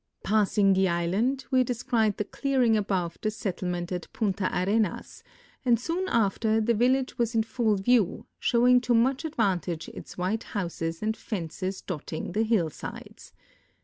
[0.23, 5.21] Passing the island, Ave descried the clearing above the settlement at Punta Arenas,
[5.63, 10.41] and soon after the A^illage was in full vieAV, showing to much adA'^antage its Avhite
[10.57, 13.31] houses and fences dotting the hillsides.